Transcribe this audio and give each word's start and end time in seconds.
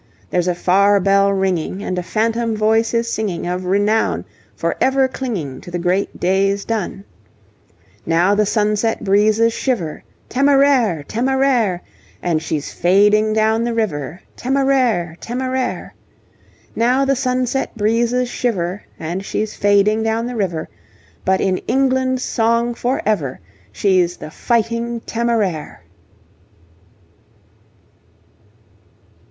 There's 0.31 0.47
a 0.47 0.55
far 0.55 0.99
bell 0.99 1.31
ringing, 1.31 1.83
And 1.83 1.99
a 1.99 2.01
phantom 2.01 2.55
voice 2.55 2.91
is 2.95 3.07
singing 3.13 3.45
Of 3.45 3.65
renown 3.65 4.25
for 4.55 4.75
ever 4.81 5.07
clinging 5.07 5.61
To 5.61 5.69
the 5.69 5.77
great 5.77 6.19
days 6.19 6.65
done. 6.65 7.03
Now 8.03 8.33
the 8.33 8.47
sunset 8.47 9.03
breezes 9.03 9.53
shiver, 9.53 10.03
Temeraire! 10.27 11.03
Temeraire! 11.03 11.83
And 12.19 12.41
she's 12.41 12.73
fading 12.73 13.33
down 13.33 13.63
the 13.63 13.75
river, 13.75 14.19
Temeraire! 14.35 15.17
Temeraire! 15.21 15.93
Now 16.75 17.05
the 17.05 17.15
sunset 17.15 17.77
breezes 17.77 18.27
shiver, 18.27 18.81
And 18.97 19.23
she's 19.23 19.53
fading 19.55 20.01
down 20.01 20.25
the 20.25 20.35
river, 20.35 20.67
But 21.23 21.41
in 21.41 21.57
England's 21.67 22.23
song 22.23 22.73
for 22.73 23.03
ever 23.05 23.39
She's 23.71 24.17
the 24.17 24.31
'Fighting 24.31 25.01
Temeraire.' 25.01 25.83